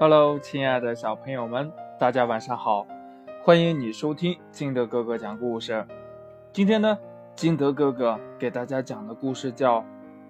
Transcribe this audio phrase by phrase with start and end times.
[0.00, 2.86] Hello，亲爱的小朋友们，大家晚上好！
[3.42, 5.84] 欢迎你收听金德哥哥讲故事。
[6.52, 6.96] 今天呢，
[7.34, 9.80] 金德哥哥给大家讲的故事叫《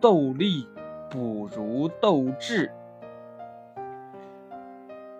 [0.00, 0.66] 斗力
[1.10, 2.68] 不如斗智》。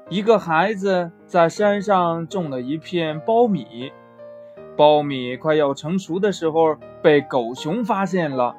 [0.09, 3.93] 一个孩子在山上种了一片苞米，
[4.75, 8.57] 苞米快要成熟的时候，被狗熊发现了。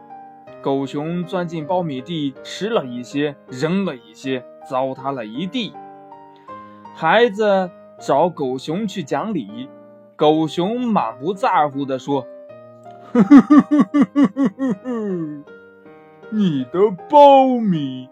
[0.61, 5.73] 狗熊钻进苞米地，吃了一些，扔了一些，糟蹋了一地。
[6.95, 9.67] 孩子找狗熊去讲理，
[10.15, 12.25] 狗熊满不在乎地说：“，
[16.31, 16.79] 你的
[17.09, 18.07] 苞米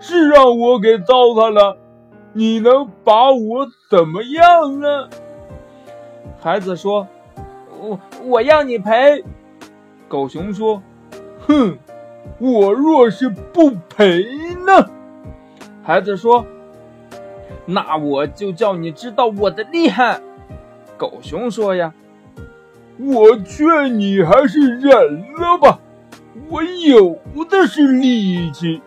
[0.00, 1.76] 是让我给糟蹋了，
[2.32, 5.08] 你能把我怎么样呢？”
[6.42, 7.06] 孩子说
[7.80, 9.24] ：“我我要你赔。”
[10.08, 10.82] 狗熊说
[11.46, 11.78] ：“哼。”
[12.38, 14.24] 我若是不赔
[14.66, 14.90] 呢？
[15.82, 16.46] 孩子说
[17.66, 20.20] ：“那我就叫你知道我的厉害。”
[20.96, 21.92] 狗熊说：“呀，
[22.98, 25.78] 我劝你还是忍了吧，
[26.48, 28.80] 我有的是力气。”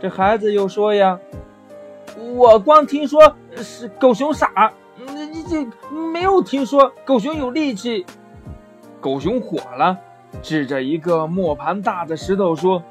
[0.00, 1.18] 这孩子又说：“呀，
[2.34, 8.06] 我光听说是狗熊傻，你这没有听说狗熊有力气。”
[9.00, 9.98] 狗熊火了。
[10.42, 12.82] 指着一个磨盘大的石头说：“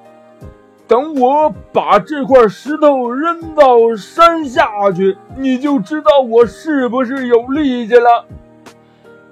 [0.87, 8.25] 等我把这块石头扔到山下去，你就知道我是不是有力气了。”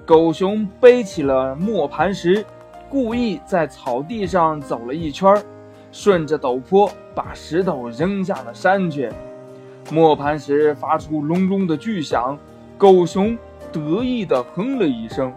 [0.04, 2.44] 狗熊背起了磨盘石，
[2.90, 5.42] 故意在草地上走了一圈，
[5.92, 9.10] 顺着陡坡把石头扔下了山去。
[9.90, 12.36] 磨盘石发出隆隆的巨响，
[12.76, 13.38] 狗熊
[13.72, 15.32] 得意地哼了一声。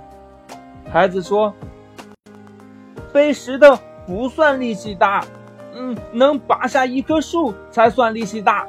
[0.92, 1.54] 孩子说。
[3.14, 5.26] 背石头不算力气大，
[5.80, 8.66] 嗯，能拔下一棵树才算力气大。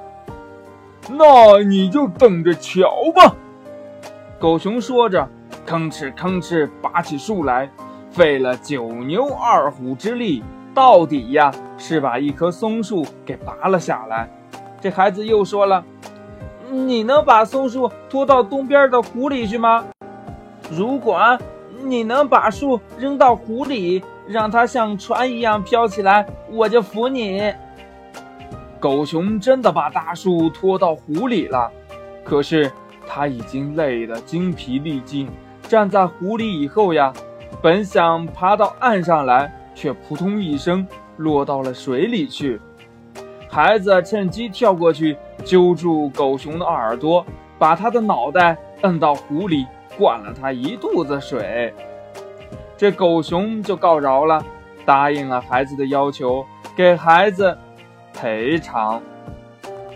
[1.10, 3.34] 那你就等着瞧吧。
[4.38, 5.26] 狗熊说着，
[5.66, 7.70] 吭哧吭哧拔起树来，
[8.10, 14.28] 费了九牛二虎之力，到底呀是把一棵松树给拔了下来。
[14.80, 15.82] 这孩子又说了
[16.70, 19.86] ：“你能把松树拖到东边的湖里去吗？
[20.70, 21.38] 如果
[21.82, 27.52] 你能把树扔到湖里。”让它像船一样飘起来，我就服你。
[28.78, 31.70] 狗熊真的把大树拖到湖里了，
[32.22, 32.70] 可是
[33.06, 35.28] 它已经累得精疲力尽。
[35.62, 37.12] 站在湖里以后呀，
[37.60, 40.86] 本想爬到岸上来，却扑通一声
[41.16, 42.60] 落到了水里去。
[43.50, 47.24] 孩子趁机跳过去，揪住狗熊的耳朵，
[47.58, 49.66] 把它的脑袋摁到湖里，
[49.98, 51.74] 灌了它一肚子水。
[52.78, 54.40] 这狗熊就告饶了，
[54.86, 56.46] 答应了孩子的要求，
[56.76, 57.58] 给孩子
[58.14, 59.02] 赔偿。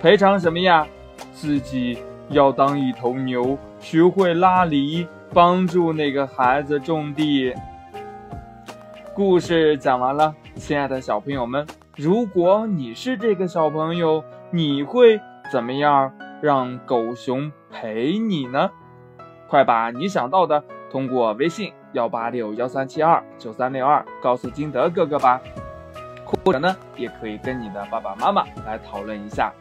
[0.00, 0.84] 赔偿什么呀？
[1.32, 1.96] 自己
[2.30, 7.54] 要当一头牛，学会拉犁，帮助那个孩子种地。
[9.14, 11.64] 故事讲完了，亲爱的小朋友们，
[11.96, 15.20] 如果你是这个小朋友，你会
[15.52, 18.68] 怎么样让狗熊陪你呢？
[19.46, 21.72] 快把你想到的通过微信。
[21.92, 25.40] 幺八六幺三七二九三六二，告诉金德哥哥吧，
[26.44, 29.52] 或者呢，也可以跟你的爸爸妈妈来讨论一下。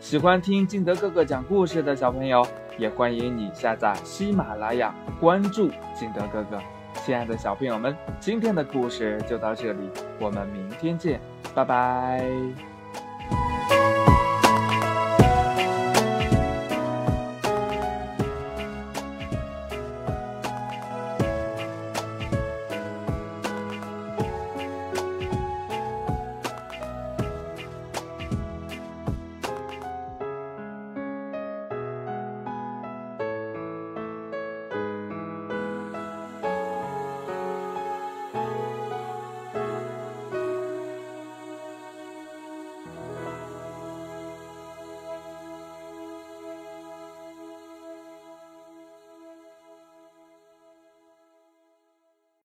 [0.00, 2.46] 喜欢听金德哥哥讲故事的小朋友，
[2.76, 6.58] 也欢迎你下载喜马拉雅，关注金德哥哥。
[7.04, 9.90] 亲爱的小朋友们，今天的故事就到这里，
[10.20, 11.20] 我们明天见，
[11.54, 12.24] 拜拜。